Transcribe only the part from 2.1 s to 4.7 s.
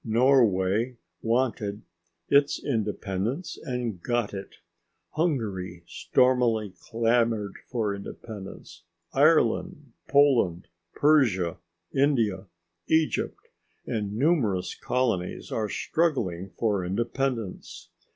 its independence and got it.